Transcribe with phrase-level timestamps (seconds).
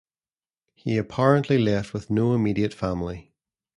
[0.73, 3.35] He apparently left no immediate family.